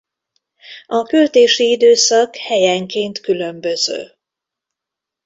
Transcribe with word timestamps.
A 0.85 1.03
költési 1.03 1.69
időszak 1.69 2.35
helyenként 2.35 3.19
különböző. 3.19 4.15